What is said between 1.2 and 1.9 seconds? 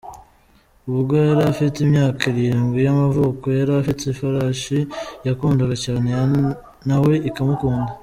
yari afite